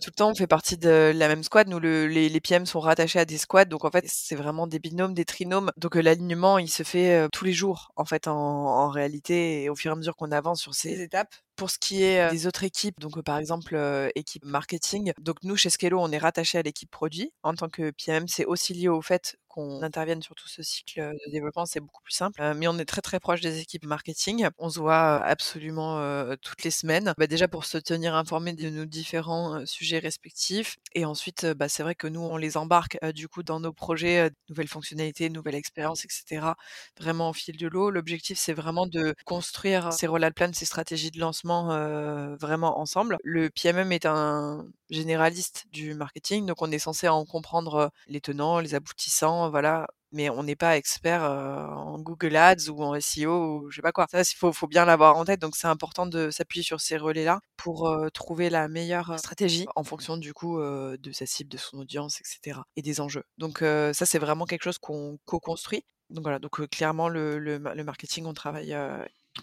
[0.00, 1.68] tout le temps, on fait partie de la même squad.
[1.68, 4.66] Nous, le les les PM sont rattachés à des squads, donc en fait, c'est vraiment
[4.66, 5.70] des binômes, des trinômes.
[5.76, 9.74] Donc l'alignement, il se fait, tous les jours, en fait, en en réalité et au
[9.76, 11.34] fur et à mesure qu'on avance sur ces étapes.
[11.56, 13.76] Pour ce qui est des autres équipes, donc par exemple
[14.14, 17.32] équipe marketing, donc nous chez Scalo, on est rattaché à l'équipe produit.
[17.42, 21.00] En tant que PMM, c'est aussi lié au fait qu'on intervienne sur tout ce cycle
[21.26, 22.40] de développement, c'est beaucoup plus simple.
[22.56, 24.48] mais on est très très proche des équipes marketing.
[24.56, 26.00] On se voit absolument
[26.40, 27.12] toutes les semaines.
[27.18, 30.76] Bah, déjà pour se tenir informé de nos différents sujets respectifs.
[30.94, 34.30] Et ensuite, bah, c'est vrai que nous, on les embarque du coup dans nos projets,
[34.48, 36.56] nouvelles fonctionnalités, nouvelles expériences, etc.
[36.98, 37.90] Vraiment au fil de l'eau.
[37.90, 43.18] L'objectif, c'est vraiment de construire ces rollout plans, ces stratégies de lancement vraiment ensemble.
[43.22, 48.60] Le PMM est un généraliste du marketing, donc on est censé en comprendre les tenants,
[48.60, 49.88] les aboutissants, voilà.
[50.14, 53.92] Mais on n'est pas expert en Google Ads ou en SEO ou je sais pas
[53.92, 54.06] quoi.
[54.10, 55.40] Ça, il faut, faut bien l'avoir en tête.
[55.40, 60.18] Donc c'est important de s'appuyer sur ces relais-là pour trouver la meilleure stratégie en fonction
[60.18, 62.60] du coup de sa cible, de son audience, etc.
[62.76, 63.24] et des enjeux.
[63.38, 65.84] Donc ça, c'est vraiment quelque chose qu'on co-construit.
[66.10, 68.76] Donc voilà, donc clairement le, le, marketing, on travaille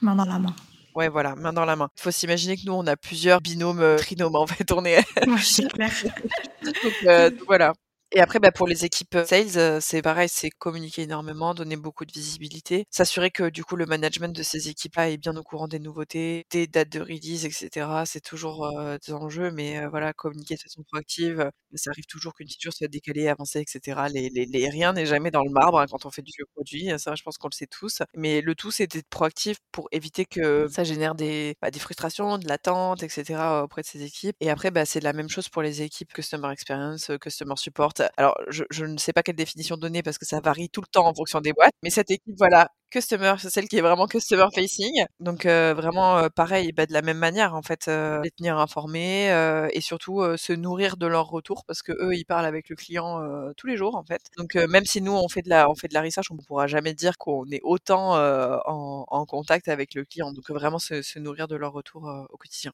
[0.02, 0.56] main dans la main.
[1.00, 1.88] Ouais, voilà, main dans la main.
[1.98, 4.70] Il faut s'imaginer que nous, on a plusieurs binômes, euh, trinômes, en fait.
[4.74, 4.98] On est.
[5.28, 5.92] Ouais, c'est clair.
[7.08, 7.74] Euh, donc, voilà.
[8.12, 12.12] Et après, bah, pour les équipes, sales, c'est pareil, c'est communiquer énormément, donner beaucoup de
[12.12, 15.78] visibilité, s'assurer que du coup le management de ces équipes-là est bien au courant des
[15.78, 18.08] nouveautés, des dates de release et cetera.
[18.08, 18.68] C'est toujours,
[19.06, 23.28] des enjeux, mais voilà, communiquer de façon proactive, ça arrive toujours qu'une feature soit décalée,
[23.28, 24.10] avancée et cetera.
[24.10, 26.90] Les les les rien n'est jamais dans le marbre, hein, quand on fait du produit,
[26.98, 28.02] ça je pense qu'on le sait tous.
[28.16, 32.40] Mais le tout, c'est d'être proactif pour éviter que ça génère des, bah, des frustrations,
[32.40, 34.36] de l'attente et cetera, auprès de ces équipes.
[34.40, 37.94] Et après, bah, c'est la même chose pour les équipes customer experience, customer support.
[38.18, 41.08] Alors je ne sais pas quelle définition donner parce que ça varie tout le temps
[41.08, 44.48] en fonction des boîtes, mais cette équipe, voilà, customer, c'est celle qui est vraiment customer
[44.54, 45.06] facing.
[45.20, 49.30] Donc vraiment pareil, bah, de la même manière en fait, les tenir informés
[49.74, 53.22] et surtout se nourrir de leur retour parce que eux ils parlent avec le client
[53.58, 54.22] tous les jours en fait.
[54.38, 56.42] Donc même si nous on fait de la on fait de la research, on ne
[56.42, 60.32] pourra jamais dire qu'on est autant en, en, contact avec le client.
[60.34, 62.74] Donc vraiment se, se nourrir de leur retour au quotidien.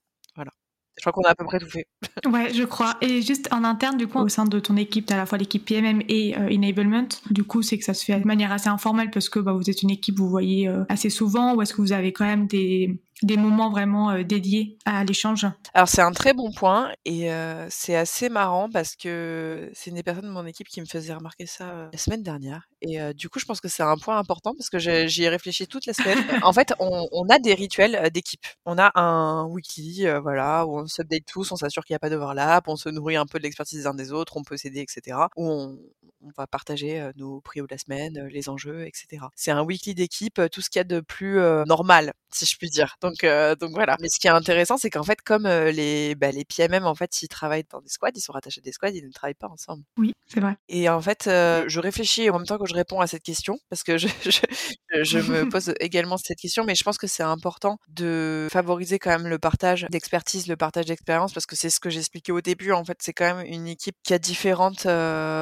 [0.97, 1.87] Je crois qu'on a à peu près tout fait.
[2.25, 2.95] ouais, je crois.
[3.01, 5.25] Et juste en interne, du coup, au sein de ton équipe, tu as à la
[5.25, 7.07] fois l'équipe PMM et euh, Enablement.
[7.31, 9.69] Du coup, c'est que ça se fait de manière assez informelle parce que bah, vous
[9.69, 12.47] êtes une équipe, vous voyez euh, assez souvent, ou est-ce que vous avez quand même
[12.47, 15.45] des, des moments vraiment euh, dédiés à l'échange?
[15.73, 17.29] Alors c'est un très bon point et
[17.69, 21.13] c'est assez marrant parce que c'est une des personnes de mon équipe qui me faisait
[21.13, 24.53] remarquer ça la semaine dernière et du coup je pense que c'est un point important
[24.55, 26.19] parce que j'y ai réfléchi toute la semaine.
[26.43, 28.45] en fait on, on a des rituels d'équipe.
[28.65, 32.09] On a un weekly voilà où on s'update tous, on s'assure qu'il n'y a pas
[32.09, 34.79] d'overlap, on se nourrit un peu de l'expertise des uns des autres, on peut s'aider
[34.79, 35.17] etc.
[35.35, 35.77] Où on,
[36.25, 39.25] on va partager nos prix de la semaine, les enjeux, etc.
[39.35, 42.69] C'est un weekly d'équipe, tout ce qu'il y a de plus normal, si je puis
[42.69, 42.97] dire.
[43.01, 43.25] Donc,
[43.59, 43.95] donc voilà.
[44.01, 47.21] Mais ce qui est intéressant, c'est qu'en fait, comme les, bah, les PMM, en fait,
[47.21, 49.47] ils travaillent dans des squads, ils sont rattachés à des squads, ils ne travaillent pas
[49.47, 49.83] ensemble.
[49.97, 50.57] Oui, c'est vrai.
[50.67, 53.83] Et en fait, je réfléchis en même temps que je réponds à cette question, parce
[53.83, 57.77] que je, je, je me pose également cette question, mais je pense que c'est important
[57.87, 61.89] de favoriser quand même le partage d'expertise, le partage d'expérience, parce que c'est ce que
[61.89, 62.71] j'expliquais au début.
[62.71, 64.87] En fait, c'est quand même une équipe qui a différentes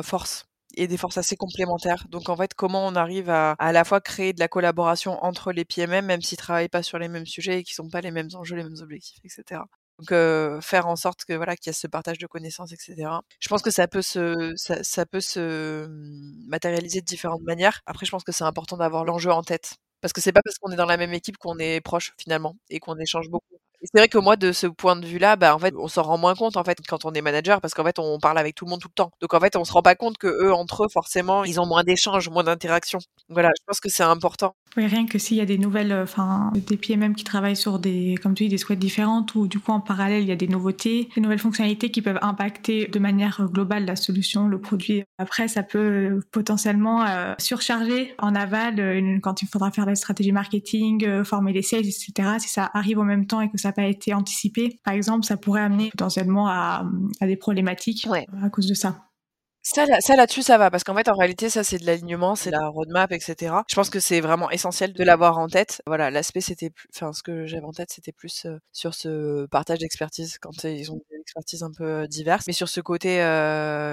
[0.03, 2.05] forces et des forces assez complémentaires.
[2.09, 5.51] Donc en fait, comment on arrive à à la fois créer de la collaboration entre
[5.51, 8.11] les PMM, même s'ils travaillent pas sur les mêmes sujets et qui sont pas les
[8.11, 9.61] mêmes enjeux, les mêmes objectifs, etc.
[9.99, 10.09] Donc
[10.61, 13.21] faire en sorte que voilà qu'il y a ce partage de connaissances, etc.
[13.39, 15.87] Je pense que ça peut se ça, ça peut se
[16.47, 17.81] matérialiser de différentes manières.
[17.85, 20.57] Après, je pense que c'est important d'avoir l'enjeu en tête parce que c'est pas parce
[20.57, 23.97] qu'on est dans la même équipe qu'on est proche finalement et qu'on échange beaucoup c'est
[23.97, 26.35] vrai que moi, de ce point de vue-là, bah, en fait, on s'en rend moins
[26.35, 28.71] compte, en fait, quand on est manager, parce qu'en fait, on parle avec tout le
[28.71, 29.11] monde tout le temps.
[29.21, 31.65] Donc, en fait, on se rend pas compte que eux, entre eux, forcément, ils ont
[31.65, 32.99] moins d'échanges, moins d'interactions.
[33.29, 34.55] Voilà, je pense que c'est important.
[34.75, 37.77] Oui, rien que s'il y a des nouvelles, euh, enfin, des PMM qui travaillent sur
[37.77, 40.35] des, comme tu dis, des squads différentes, ou du coup, en parallèle, il y a
[40.35, 45.03] des nouveautés, des nouvelles fonctionnalités qui peuvent impacter de manière globale la solution, le produit.
[45.19, 50.31] Après, ça peut potentiellement euh, surcharger en aval euh, quand il faudra faire la stratégie
[50.31, 52.11] marketing, former les sales, etc.
[52.39, 55.37] Si ça arrive en même temps et que ça pas été anticipé, par exemple, ça
[55.37, 56.85] pourrait amener potentiellement à,
[57.21, 58.07] des problématiques
[58.41, 58.95] à cause de ça.
[59.65, 62.35] Ça, là, ça là-dessus, ça va, parce qu'en fait, en réalité, ça, c'est de l'alignement,
[62.35, 63.55] c'est la roadmap, etc.
[63.69, 65.81] Je pense que c'est vraiment essentiel de l'avoir en tête.
[65.87, 70.37] Voilà, l'aspect, c'était, enfin, ce que j'avais en tête, c'était plus sur ce partage d'expertise,
[70.37, 73.19] quand ils ont des expertises un peu diverses, mais sur ce côté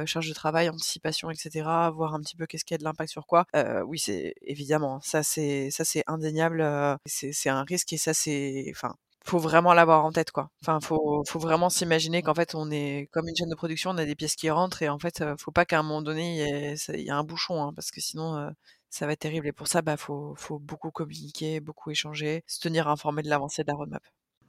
[0.06, 1.64] charge de travail, anticipation, etc.
[1.94, 3.46] Voir un petit peu qu'est-ce qui a de l'impact sur quoi.
[3.86, 6.66] oui, c'est évidemment, ça, c'est, ça, c'est indéniable.
[7.06, 10.50] c'est, c'est un risque et ça, c'est, enfin, faut vraiment l'avoir en tête, quoi.
[10.62, 13.98] Enfin, faut, faut vraiment s'imaginer qu'en fait, on est comme une chaîne de production, on
[13.98, 17.00] a des pièces qui rentrent et en fait, faut pas qu'à un moment donné, il
[17.00, 18.50] y ait, un bouchon, hein, parce que sinon,
[18.88, 19.46] ça va être terrible.
[19.46, 23.62] Et pour ça, bah, faut, faut beaucoup communiquer, beaucoup échanger, se tenir informé de l'avancée
[23.62, 24.02] de la roadmap.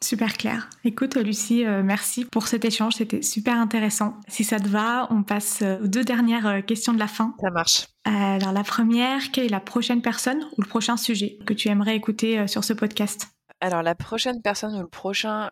[0.03, 0.67] Super clair.
[0.84, 2.95] Écoute, Lucie, merci pour cet échange.
[2.95, 4.19] C'était super intéressant.
[4.27, 7.36] Si ça te va, on passe aux deux dernières questions de la fin.
[7.39, 7.88] Ça marche.
[8.05, 11.95] Alors, la première, quelle est la prochaine personne ou le prochain sujet que tu aimerais
[11.95, 13.27] écouter sur ce podcast?
[13.62, 15.50] Alors la prochaine personne ou le prochain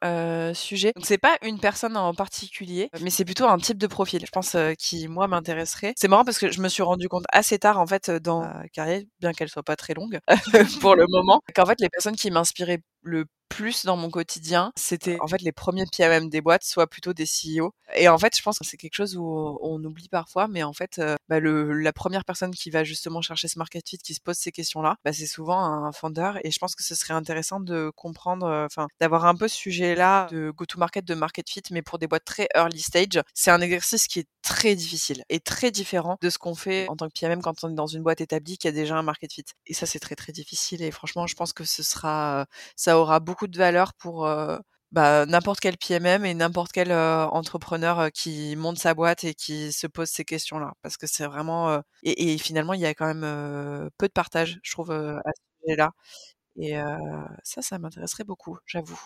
[0.53, 4.25] sujet, donc c'est pas une personne en particulier, mais c'est plutôt un type de profil,
[4.25, 5.93] je pense, qui moi m'intéresserait.
[5.95, 8.67] C'est marrant parce que je me suis rendu compte assez tard en fait dans ma
[8.73, 10.19] carrière, bien qu'elle soit pas très longue
[10.81, 15.17] pour le moment, qu'en fait les personnes qui m'inspiraient le plus dans mon quotidien, c'était
[15.21, 17.73] en fait les premiers PMM des boîtes, soit plutôt des CEO.
[17.95, 20.73] Et en fait, je pense que c'est quelque chose où on oublie parfois, mais en
[20.73, 24.13] fait, euh, bah, le, la première personne qui va justement chercher ce market fit, qui
[24.13, 26.33] se pose ces questions-là, bah, c'est souvent un founder.
[26.43, 29.55] Et je pense que ce serait intéressant de comprendre, euh, enfin, d'avoir un peu ce
[29.55, 33.21] sujet-là de go-to-market, de market fit, mais pour des boîtes très early stage.
[33.33, 36.95] C'est un exercice qui est très difficile et très différent de ce qu'on fait en
[36.95, 39.33] tant que PMM quand on est dans une boîte établie qui a déjà un market
[39.33, 39.45] fit.
[39.65, 40.83] Et ça, c'est très très difficile.
[40.83, 44.27] Et franchement, je pense que ce sera, ça aura beaucoup de valeur pour
[44.91, 49.87] bah, n'importe quel PMM et n'importe quel entrepreneur qui monte sa boîte et qui se
[49.87, 50.73] pose ces questions-là.
[50.81, 51.81] Parce que c'est vraiment...
[52.03, 55.91] Et, finalement, il y a quand même peu de partage, je trouve, à ce sujet-là.
[56.57, 56.75] Et
[57.43, 58.99] ça, ça m'intéresserait beaucoup, j'avoue.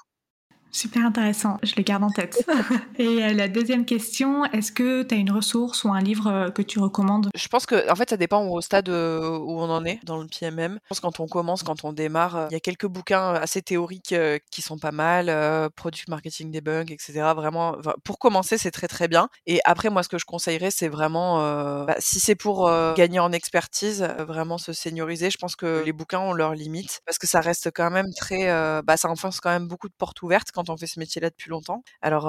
[0.73, 2.43] Super intéressant, je le garde en tête.
[2.97, 6.49] Et euh, la deuxième question, est-ce que tu as une ressource ou un livre euh,
[6.49, 7.29] que tu recommandes?
[7.35, 10.17] Je pense que en fait ça dépend au stade euh, où on en est dans
[10.17, 10.79] le PMM.
[10.83, 13.61] Je pense que quand on commence, quand on démarre, il y a quelques bouquins assez
[13.61, 14.15] théoriques
[14.49, 15.27] qui sont pas mal,
[15.75, 17.21] Product Marketing Debug, etc.
[17.35, 19.29] Vraiment, pour commencer, c'est très très bien.
[19.45, 21.37] Et après, moi, ce que je conseillerais, c'est vraiment,
[21.85, 25.29] bah, si c'est pour gagner en expertise, vraiment se senioriser.
[25.29, 28.47] Je pense que les bouquins ont leurs limites parce que ça reste quand même très,
[28.81, 31.49] bah, ça enfonce quand même beaucoup de portes ouvertes quand on fait ce métier-là depuis
[31.49, 31.83] longtemps.
[32.01, 32.27] Alors,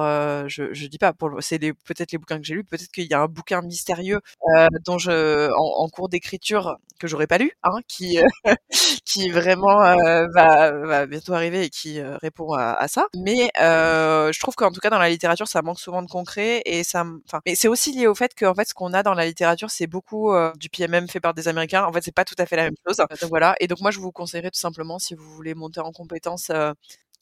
[0.48, 3.20] je, je dis pas, c'est peut-être les bouquins que j'ai lus, peut-être qu'il y a
[3.20, 4.20] un bouquin mystérieux
[4.84, 8.18] dont je, en, cours d'écriture que j'aurais pas lu, hein, qui,
[9.04, 9.76] qui vraiment
[10.34, 13.06] va, va, bientôt arriver et qui répond à, ça.
[13.16, 16.84] Mais je trouve qu'en tout cas dans la littérature, ça manque souvent de concret et
[16.84, 19.14] ça, enfin, mais c'est aussi lié au fait que en fait ce qu'on a dans
[19.14, 21.84] la littérature, c'est beaucoup du PMM fait par des Américains.
[21.84, 22.96] En fait, c'est pas tout à fait la même chose.
[22.96, 23.54] Donc voilà.
[23.60, 26.50] Et donc moi, je vous conseillerais tout simplement si vous voulez monter en compétence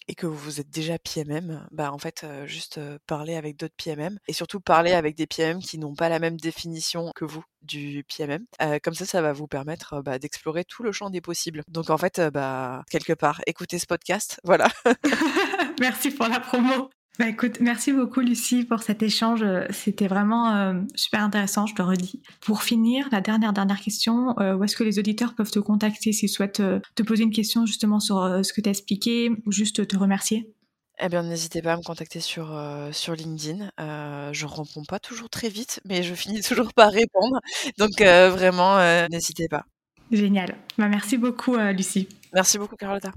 [0.09, 4.33] et que vous êtes déjà PMM, bah en fait juste parler avec d'autres PMM et
[4.33, 8.45] surtout parler avec des PMM qui n'ont pas la même définition que vous du PMM.
[8.83, 11.63] comme ça, ça va vous permettre bah, d'explorer tout le champ des possibles.
[11.69, 14.69] Donc en fait, bah quelque part, écoutez ce podcast, voilà.
[15.81, 16.91] Merci pour la promo.
[17.19, 19.45] Bah écoute, merci beaucoup Lucie pour cet échange.
[19.71, 22.23] C'était vraiment euh, super intéressant, je te redis.
[22.41, 26.13] Pour finir, la dernière dernière question, euh, où est-ce que les auditeurs peuvent te contacter
[26.13, 29.53] s'ils souhaitent euh, te poser une question justement sur ce que tu as expliqué ou
[29.53, 30.55] juste te remercier?
[30.99, 32.59] Eh bien, n'hésitez pas à me contacter sur,
[32.93, 33.71] sur LinkedIn.
[33.79, 37.41] Je je réponds pas toujours très vite, mais je finis toujours par répondre.
[37.79, 39.67] Donc vraiment, n'hésitez pas.
[40.11, 40.57] Génial.
[40.79, 42.09] Bah, merci beaucoup Lucie.
[42.33, 43.13] Merci beaucoup Carlotta.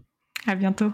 [0.48, 0.92] À bientôt.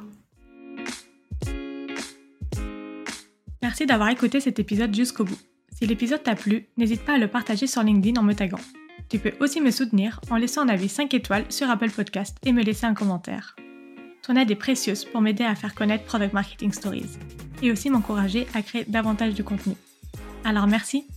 [3.71, 5.39] Merci d'avoir écouté cet épisode jusqu'au bout.
[5.71, 8.59] Si l'épisode t'a plu, n'hésite pas à le partager sur LinkedIn en me taguant.
[9.07, 12.51] Tu peux aussi me soutenir en laissant un avis 5 étoiles sur Apple Podcast et
[12.51, 13.55] me laisser un commentaire.
[14.23, 17.17] Ton aide est précieuse pour m'aider à faire connaître Product Marketing Stories
[17.63, 19.75] et aussi m'encourager à créer davantage de contenu.
[20.43, 21.07] Alors merci